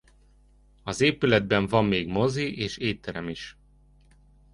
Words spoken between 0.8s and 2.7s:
Az épületben van még mozi